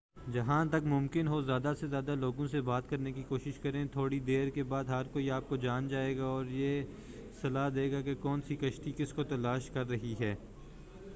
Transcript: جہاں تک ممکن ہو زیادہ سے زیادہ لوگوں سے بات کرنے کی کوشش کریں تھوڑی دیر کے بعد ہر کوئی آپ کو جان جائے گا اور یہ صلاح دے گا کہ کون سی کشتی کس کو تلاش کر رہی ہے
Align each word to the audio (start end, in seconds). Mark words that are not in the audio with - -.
جہاں 0.33 0.63
تک 0.65 0.85
ممکن 0.85 1.27
ہو 1.27 1.41
زیادہ 1.41 1.73
سے 1.79 1.87
زیادہ 1.87 2.15
لوگوں 2.15 2.47
سے 2.47 2.61
بات 2.61 2.89
کرنے 2.89 3.11
کی 3.11 3.23
کوشش 3.27 3.57
کریں 3.59 3.83
تھوڑی 3.85 4.19
دیر 4.19 4.49
کے 4.49 4.63
بعد 4.63 4.83
ہر 4.83 5.07
کوئی 5.13 5.29
آپ 5.31 5.49
کو 5.49 5.55
جان 5.57 5.87
جائے 5.87 6.17
گا 6.17 6.25
اور 6.25 6.45
یہ 6.51 6.83
صلاح 7.41 7.69
دے 7.75 7.91
گا 7.91 8.01
کہ 8.01 8.15
کون 8.21 8.41
سی 8.47 8.55
کشتی 8.55 8.91
کس 8.97 9.13
کو 9.13 9.23
تلاش 9.23 9.69
کر 9.69 9.89
رہی 9.89 10.13
ہے 10.19 10.33